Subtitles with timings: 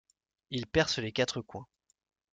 [0.49, 1.67] ils percent les quatre coins